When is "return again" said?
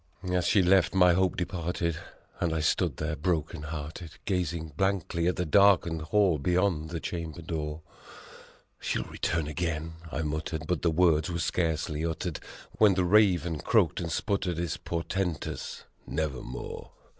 9.03-9.93